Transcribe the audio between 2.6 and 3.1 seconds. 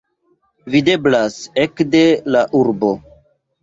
urbo.